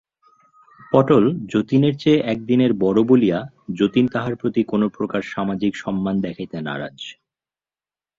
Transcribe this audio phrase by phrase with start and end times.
[0.91, 1.23] পটল
[1.45, 3.39] যতীনের চেয়ে একদিনের বড়ো বলিয়া
[3.73, 6.97] যতীন তাহার প্রতি কোনোপ্রকার সামাজিক সম্মান দেখাইতে নারাজ।